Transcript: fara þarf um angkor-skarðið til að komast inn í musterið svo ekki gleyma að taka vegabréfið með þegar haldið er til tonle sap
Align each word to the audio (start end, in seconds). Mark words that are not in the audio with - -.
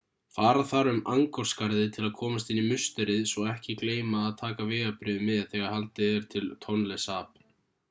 fara 0.35 0.61
þarf 0.69 0.87
um 0.93 1.01
angkor-skarðið 1.15 1.91
til 1.97 2.05
að 2.07 2.15
komast 2.21 2.49
inn 2.55 2.61
í 2.61 2.63
musterið 2.71 3.21
svo 3.33 3.45
ekki 3.53 3.77
gleyma 3.83 4.25
að 4.31 4.35
taka 4.41 4.69
vegabréfið 4.73 5.23
með 5.31 5.47
þegar 5.55 5.71
haldið 5.77 6.19
er 6.19 6.29
til 6.35 6.45
tonle 6.67 7.01
sap 7.09 7.41